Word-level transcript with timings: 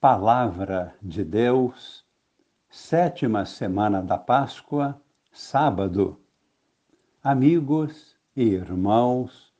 Palavra 0.00 0.96
de 1.02 1.22
Deus, 1.22 2.06
sétima 2.70 3.44
semana 3.44 4.02
da 4.02 4.16
Páscoa, 4.16 4.98
sábado. 5.30 6.18
Amigos 7.22 8.16
e 8.34 8.44
irmãos, 8.44 9.52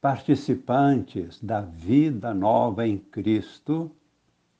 participantes 0.00 1.40
da 1.40 1.60
vida 1.60 2.34
nova 2.34 2.88
em 2.88 2.98
Cristo, 2.98 3.88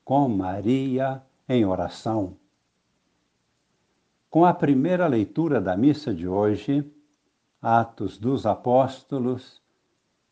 com 0.05 0.29
Maria 0.29 1.21
em 1.49 1.65
oração. 1.65 2.37
Com 4.31 4.45
a 4.45 4.55
primeira 4.55 5.09
leitura 5.09 5.61
da 5.61 5.77
missa 5.77 6.15
de 6.15 6.29
hoje, 6.29 6.89
Atos 7.61 8.19
dos 8.19 8.47
Apóstolos, 8.47 9.61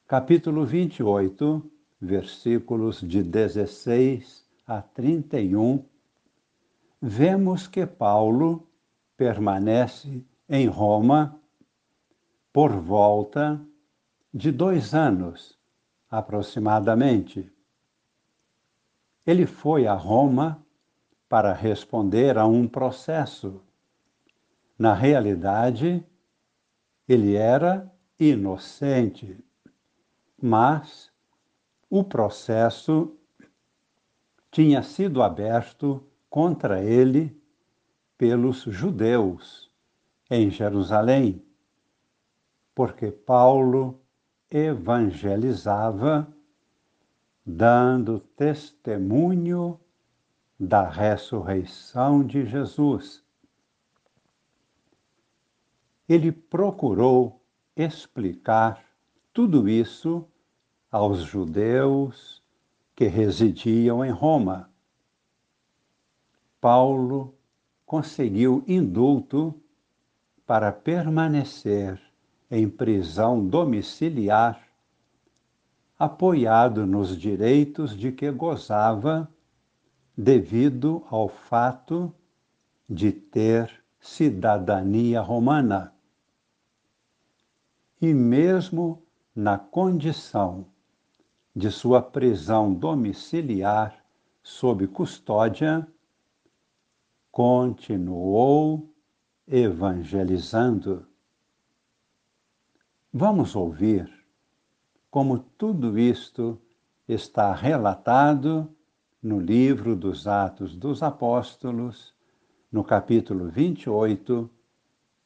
capítulo 0.07 0.65
28, 0.65 1.73
versículos 2.01 3.01
de 3.01 3.25
16 3.25 4.46
a 4.67 4.83
31, 4.83 5.85
vemos 7.01 7.69
que 7.69 7.87
Paulo 7.87 8.69
permanece 9.17 10.25
em 10.49 10.67
Roma 10.67 11.41
por 12.53 12.73
volta 12.73 13.61
de 14.35 14.51
dois 14.51 14.93
anos, 14.93 15.57
aproximadamente. 16.11 17.51
Ele 19.25 19.47
foi 19.47 19.87
a 19.87 19.95
Roma 19.95 20.65
para 21.29 21.53
responder 21.53 22.37
a 22.37 22.47
um 22.47 22.67
processo. 22.67 23.63
Na 24.79 24.95
realidade, 24.95 26.05
ele 27.09 27.35
era 27.35 27.93
inocente, 28.19 29.39
mas 30.41 31.13
o 31.89 32.03
processo 32.03 33.17
tinha 34.51 34.83
sido 34.83 35.23
aberto 35.23 36.05
contra 36.29 36.83
ele 36.83 37.37
pelos 38.17 38.63
judeus 38.63 39.71
em 40.31 40.51
Jerusalém, 40.51 41.43
porque 42.75 43.11
Paulo 43.11 44.01
evangelizava, 44.51 46.27
dando 47.45 48.19
testemunho 48.19 49.79
da 50.59 50.89
ressurreição 50.89 52.25
de 52.25 52.45
Jesus. 52.47 53.23
Ele 56.09 56.33
procurou 56.33 57.43
explicar 57.77 58.85
tudo 59.33 59.69
isso 59.69 60.27
aos 60.91 61.21
judeus 61.21 62.43
que 62.97 63.07
residiam 63.07 64.03
em 64.03 64.11
Roma. 64.11 64.71
Paulo 66.59 67.35
conseguiu 67.85 68.65
indulto 68.67 69.55
para 70.47 70.73
permanecer 70.73 72.01
em 72.51 72.69
prisão 72.69 73.47
domiciliar, 73.47 74.67
apoiado 75.99 76.87
nos 76.87 77.17
direitos 77.17 77.95
de 77.95 78.11
que 78.11 78.31
gozava 78.31 79.31
devido 80.17 81.05
ao 81.11 81.29
fato 81.29 82.13
de 82.89 83.13
ter 83.13 83.85
cidadania 84.01 85.21
romana. 85.21 85.93
E 88.01 88.15
mesmo 88.15 89.03
na 89.35 89.59
condição 89.59 90.67
de 91.57 91.71
sua 91.71 92.03
prisão 92.03 92.75
domiciliar 92.75 94.05
sob 94.43 94.87
custódia, 94.89 95.89
continuou 97.33 98.93
evangelizando. 99.49 101.07
Vamos 103.11 103.57
ouvir 103.57 104.07
como 105.11 105.39
tudo 105.39 105.99
isto 105.99 106.61
está 107.09 107.55
relatado 107.55 108.71
no 109.23 109.41
livro 109.41 109.97
dos 109.97 110.27
Atos 110.27 110.77
dos 110.77 111.03
Apóstolos, 111.03 112.15
no 112.71 112.85
capítulo 112.85 113.49
28, 113.49 114.51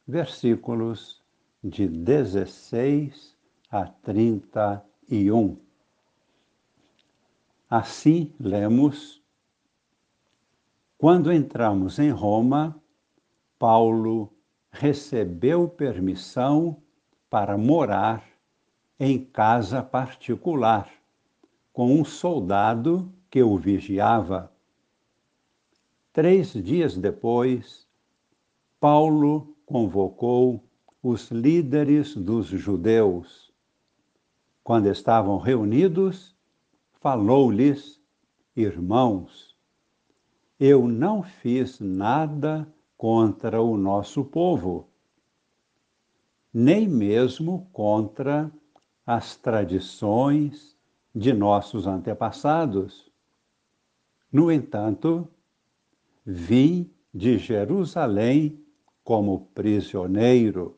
versículos 0.07 1.21
de 1.61 1.89
16 1.89 3.35
a 3.69 3.85
31. 3.85 5.70
Assim 7.71 8.33
lemos: 8.37 9.23
Quando 10.97 11.31
entramos 11.31 11.99
em 11.99 12.09
Roma, 12.09 12.77
Paulo 13.57 14.29
recebeu 14.69 15.69
permissão 15.69 16.83
para 17.29 17.57
morar 17.57 18.27
em 18.99 19.23
casa 19.23 19.81
particular 19.81 20.91
com 21.71 21.97
um 21.97 22.03
soldado 22.03 23.09
que 23.29 23.41
o 23.41 23.57
vigiava. 23.57 24.51
Três 26.11 26.51
dias 26.51 26.97
depois, 26.97 27.87
Paulo 28.81 29.55
convocou 29.65 30.61
os 31.01 31.31
líderes 31.31 32.17
dos 32.17 32.47
judeus. 32.47 33.49
Quando 34.61 34.87
estavam 34.87 35.37
reunidos, 35.37 36.35
falou-lhes: 37.01 37.99
Irmãos, 38.55 39.57
eu 40.59 40.87
não 40.87 41.23
fiz 41.23 41.79
nada 41.79 42.71
contra 42.95 43.59
o 43.59 43.75
nosso 43.75 44.23
povo, 44.23 44.87
nem 46.53 46.87
mesmo 46.87 47.67
contra 47.73 48.51
as 49.05 49.35
tradições 49.35 50.77
de 51.13 51.33
nossos 51.33 51.87
antepassados. 51.87 53.11
No 54.31 54.51
entanto, 54.51 55.27
vim 56.23 56.93
de 57.11 57.39
Jerusalém 57.39 58.63
como 59.03 59.47
prisioneiro, 59.55 60.77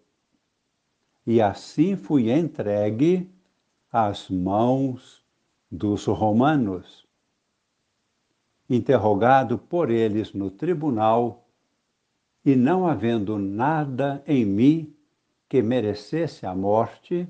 e 1.27 1.41
assim 1.41 1.97
fui 1.97 2.31
entregue 2.31 3.29
às 3.91 4.29
mãos 4.29 5.22
dos 5.73 6.05
romanos. 6.05 7.03
Interrogado 8.69 9.57
por 9.57 9.89
eles 9.89 10.31
no 10.31 10.51
tribunal, 10.51 11.47
e 12.45 12.55
não 12.55 12.85
havendo 12.85 13.39
nada 13.39 14.23
em 14.27 14.45
mim 14.45 14.95
que 15.49 15.63
merecesse 15.63 16.45
a 16.45 16.53
morte, 16.53 17.27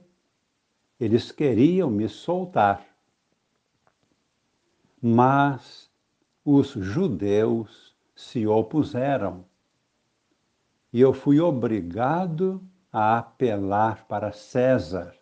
eles 0.99 1.31
queriam 1.31 1.89
me 1.89 2.09
soltar. 2.09 2.85
Mas 5.01 5.89
os 6.43 6.69
judeus 6.69 7.95
se 8.13 8.45
opuseram 8.45 9.45
e 10.91 10.99
eu 10.99 11.13
fui 11.13 11.39
obrigado 11.39 12.61
a 12.91 13.19
apelar 13.19 14.05
para 14.05 14.31
César, 14.33 15.15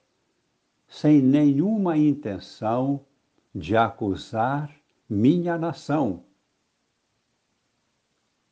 sem 0.87 1.21
nenhuma 1.21 1.97
intenção 1.97 3.05
de 3.53 3.75
acusar 3.75 4.73
minha 5.09 5.57
nação. 5.57 6.23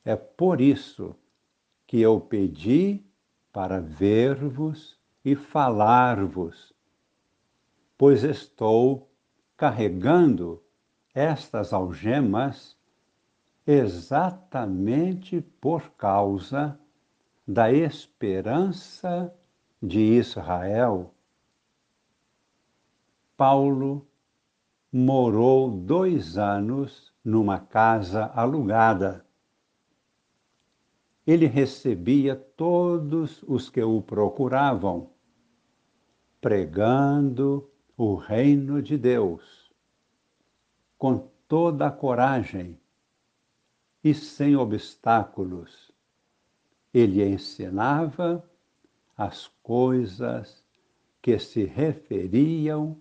É 0.03 0.15
por 0.15 0.59
isso 0.59 1.15
que 1.87 1.99
eu 2.01 2.19
pedi 2.19 3.03
para 3.51 3.79
ver-vos 3.79 4.97
e 5.23 5.35
falar-vos, 5.35 6.73
pois 7.97 8.23
estou 8.23 9.09
carregando 9.57 10.63
estas 11.13 11.73
algemas 11.73 12.77
exatamente 13.67 15.41
por 15.61 15.91
causa 15.91 16.79
da 17.47 17.71
esperança 17.71 19.33
de 19.81 19.99
Israel. 19.99 21.13
Paulo 23.35 24.08
morou 24.91 25.69
dois 25.69 26.37
anos 26.37 27.13
numa 27.23 27.59
casa 27.59 28.25
alugada. 28.33 29.25
Ele 31.25 31.45
recebia 31.45 32.35
todos 32.35 33.43
os 33.43 33.69
que 33.69 33.83
o 33.83 34.01
procuravam, 34.01 35.11
pregando 36.41 37.69
o 37.95 38.15
reino 38.15 38.81
de 38.81 38.97
Deus, 38.97 39.71
com 40.97 41.29
toda 41.47 41.87
a 41.87 41.91
coragem 41.91 42.79
e 44.03 44.13
sem 44.13 44.55
obstáculos. 44.55 45.91
Ele 46.91 47.23
ensinava 47.23 48.43
as 49.15 49.47
coisas 49.61 50.63
que 51.21 51.37
se 51.37 51.63
referiam 51.63 52.97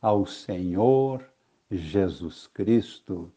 ao 0.00 0.24
Senhor 0.26 1.24
Jesus 1.70 2.46
Cristo. 2.46 3.32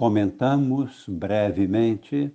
comentamos 0.00 1.06
brevemente, 1.06 2.34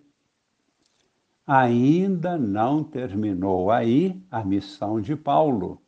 ainda 1.47 2.37
não 2.37 2.83
terminou 2.83 3.71
aí 3.71 4.23
a 4.29 4.43
missão 4.43 5.01
de 5.01 5.15
Paulo. 5.15 5.81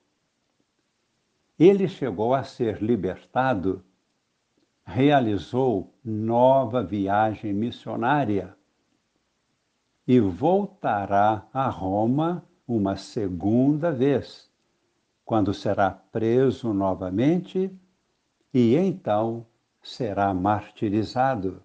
Ele 1.60 1.88
chegou 1.88 2.33
a 2.33 2.44
ser 2.44 2.81
libertado, 2.81 3.86
realizou 4.83 5.94
nova 6.04 6.81
viagem 6.83 7.54
missionária 7.54 8.57
e 10.07 10.19
voltará 10.19 11.48
a 11.54 11.69
Roma 11.69 12.44
uma 12.68 12.95
segunda 12.95 13.92
vez, 13.92 14.47
quando 15.28 15.54
será 15.54 15.92
preso 15.92 16.74
novamente 16.74 17.70
e 18.54 18.78
então 18.78 19.46
será 19.84 20.34
martirizado. 20.34 21.62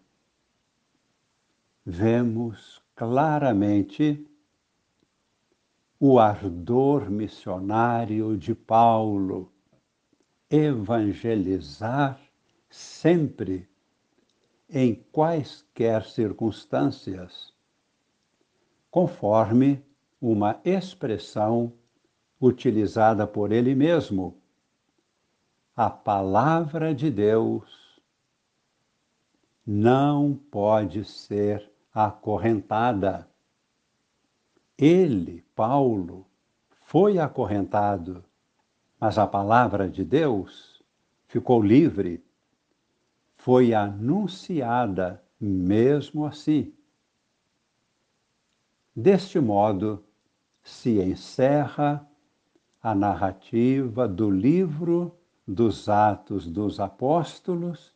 Vemos 1.86 2.82
claramente 2.96 4.28
o 6.00 6.18
ardor 6.18 7.08
missionário 7.08 8.36
de 8.36 8.52
Paulo, 8.52 9.52
evangelizar 10.50 12.20
sempre, 12.68 13.70
em 14.68 14.92
quaisquer 15.12 16.04
circunstâncias, 16.04 17.54
conforme 18.90 19.80
uma 20.20 20.60
expressão 20.64 21.72
utilizada 22.42 23.24
por 23.24 23.52
ele 23.52 23.72
mesmo. 23.72 24.36
A 25.76 25.88
palavra 25.88 26.92
de 26.92 27.08
Deus 27.08 28.02
não 29.64 30.34
pode 30.50 31.04
ser 31.04 31.70
acorrentada. 31.94 33.28
Ele, 34.76 35.44
Paulo, 35.54 36.26
foi 36.80 37.20
acorrentado, 37.20 38.24
mas 38.98 39.18
a 39.18 39.26
palavra 39.26 39.88
de 39.88 40.04
Deus 40.04 40.82
ficou 41.28 41.62
livre, 41.62 42.24
foi 43.36 43.72
anunciada 43.72 45.22
mesmo 45.40 46.26
assim. 46.26 46.74
Deste 48.94 49.38
modo, 49.38 50.04
se 50.62 51.00
encerra 51.00 52.06
a 52.82 52.94
narrativa 52.94 54.08
do 54.08 54.28
livro 54.28 55.16
dos 55.46 55.88
Atos 55.88 56.46
dos 56.46 56.80
Apóstolos, 56.80 57.94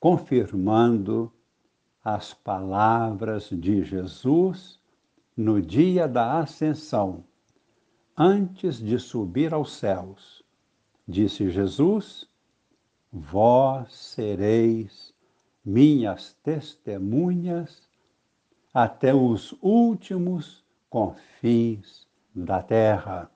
confirmando 0.00 1.32
as 2.02 2.34
palavras 2.34 3.48
de 3.50 3.84
Jesus 3.84 4.80
no 5.36 5.60
dia 5.60 6.08
da 6.08 6.40
ascensão, 6.40 7.24
antes 8.16 8.78
de 8.78 8.98
subir 8.98 9.54
aos 9.54 9.72
céus. 9.72 10.42
Disse 11.06 11.50
Jesus: 11.50 12.28
Vós 13.12 13.92
sereis 13.92 15.14
minhas 15.64 16.32
testemunhas 16.42 17.88
até 18.74 19.14
os 19.14 19.54
últimos 19.62 20.64
confins 20.90 22.06
da 22.34 22.62
terra. 22.62 23.30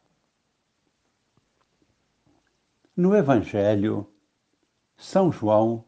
No 3.03 3.17
Evangelho, 3.17 4.07
São 4.95 5.33
João, 5.33 5.87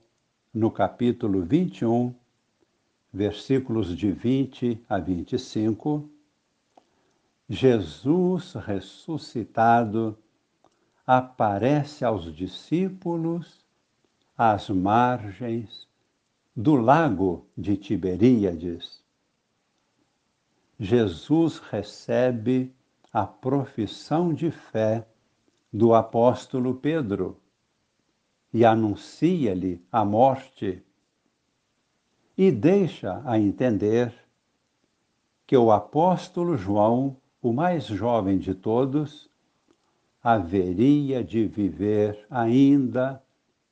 no 0.50 0.70
capítulo 0.70 1.42
21, 1.42 2.14
versículos 3.12 3.94
de 3.94 4.10
20 4.10 4.82
a 4.88 4.98
25, 4.98 6.08
Jesus 7.46 8.54
ressuscitado 8.54 10.16
aparece 11.06 12.02
aos 12.02 12.34
discípulos 12.34 13.62
às 14.34 14.70
margens 14.70 15.86
do 16.56 16.76
lago 16.76 17.46
de 17.54 17.76
Tiberíades. 17.76 19.04
Jesus 20.80 21.58
recebe 21.58 22.74
a 23.12 23.26
profissão 23.26 24.32
de 24.32 24.50
fé 24.50 25.06
do 25.72 25.94
apóstolo 25.94 26.74
Pedro 26.74 27.40
e 28.52 28.64
anuncia-lhe 28.64 29.82
a 29.90 30.04
morte 30.04 30.82
e 32.36 32.50
deixa 32.50 33.22
a 33.24 33.38
entender 33.38 34.12
que 35.46 35.56
o 35.56 35.70
apóstolo 35.70 36.56
João, 36.56 37.16
o 37.40 37.52
mais 37.52 37.86
jovem 37.86 38.38
de 38.38 38.54
todos, 38.54 39.30
haveria 40.22 41.24
de 41.24 41.46
viver 41.46 42.26
ainda 42.30 43.22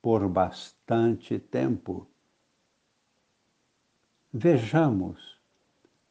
por 0.01 0.27
bastante 0.27 1.37
tempo. 1.37 2.07
Vejamos 4.33 5.39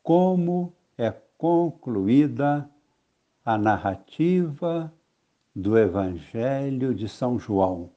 como 0.02 0.72
é 0.96 1.10
concluída 1.36 2.70
a 3.44 3.58
narrativa 3.58 4.92
do 5.54 5.76
Evangelho 5.76 6.94
de 6.94 7.08
São 7.08 7.38
João. 7.38 7.90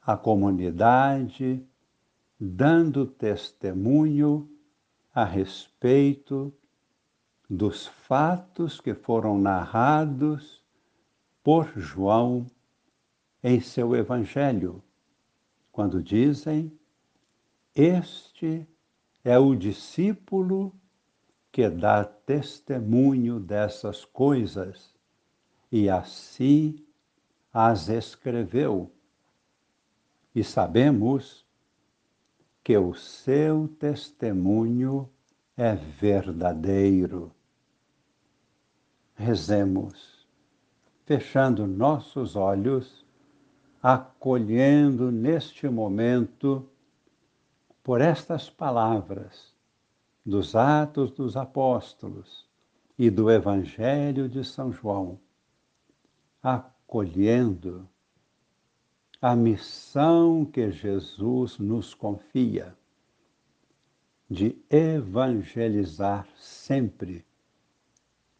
A 0.00 0.16
comunidade 0.16 1.62
dando 2.38 3.06
testemunho 3.06 4.50
a 5.14 5.24
respeito 5.24 6.52
dos 7.48 7.86
fatos 7.86 8.80
que 8.80 8.94
foram 8.94 9.38
narrados 9.38 10.64
por 11.42 11.66
João 11.76 12.46
em 13.42 13.60
seu 13.60 13.94
Evangelho, 13.94 14.82
quando 15.70 16.02
dizem: 16.02 16.72
Este 17.74 18.66
é 19.22 19.38
o 19.38 19.54
discípulo 19.54 20.74
que 21.52 21.68
dá 21.68 22.04
testemunho 22.04 23.40
dessas 23.40 24.04
coisas 24.04 24.99
e 25.70 25.88
assim 25.88 26.84
as 27.52 27.88
escreveu. 27.88 28.90
E 30.34 30.44
sabemos 30.44 31.44
que 32.62 32.76
o 32.76 32.94
seu 32.94 33.68
testemunho 33.78 35.08
é 35.56 35.74
verdadeiro. 35.74 37.32
Rezemos, 39.14 40.26
fechando 41.04 41.66
nossos 41.66 42.36
olhos, 42.36 43.04
acolhendo 43.82 45.10
neste 45.10 45.68
momento 45.68 46.68
por 47.82 48.00
estas 48.00 48.48
palavras 48.48 49.54
dos 50.24 50.54
Atos 50.54 51.10
dos 51.10 51.36
Apóstolos 51.36 52.48
e 52.98 53.10
do 53.10 53.30
Evangelho 53.30 54.28
de 54.28 54.44
São 54.44 54.70
João, 54.70 55.18
acolhendo 56.42 57.88
a 59.20 59.36
missão 59.36 60.44
que 60.44 60.70
Jesus 60.70 61.58
nos 61.58 61.94
confia 61.94 62.74
de 64.30 64.56
evangelizar 64.70 66.26
sempre, 66.36 67.26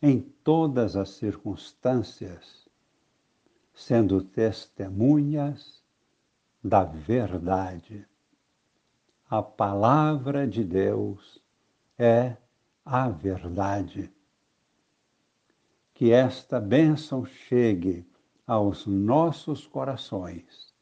em 0.00 0.20
todas 0.20 0.96
as 0.96 1.10
circunstâncias, 1.10 2.66
sendo 3.74 4.22
testemunhas 4.22 5.82
da 6.62 6.84
verdade. 6.84 8.06
A 9.28 9.42
palavra 9.42 10.46
de 10.46 10.64
Deus 10.64 11.42
é 11.98 12.36
a 12.84 13.08
verdade. 13.08 14.10
Que 16.00 16.12
esta 16.12 16.58
bênção 16.58 17.26
chegue 17.26 18.06
aos 18.46 18.86
nossos 18.86 19.66
corações 19.66 20.72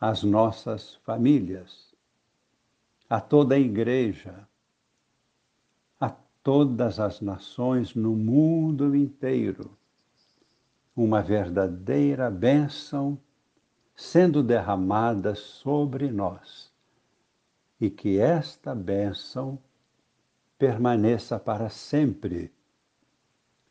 às 0.00 0.22
nossas 0.22 0.94
famílias, 1.04 1.94
a 3.10 3.20
toda 3.20 3.56
a 3.56 3.58
igreja, 3.58 4.48
a 6.00 6.08
todas 6.42 6.98
as 6.98 7.20
nações 7.20 7.94
no 7.94 8.16
mundo 8.16 8.96
inteiro. 8.96 9.76
Uma 10.96 11.20
verdadeira 11.20 12.30
bênção 12.30 13.20
sendo 13.94 14.42
derramada 14.42 15.34
sobre 15.34 16.10
nós 16.10 16.72
e 17.78 17.90
que 17.90 18.18
esta 18.18 18.74
bênção 18.74 19.58
permaneça 20.56 21.38
para 21.38 21.68
sempre. 21.68 22.50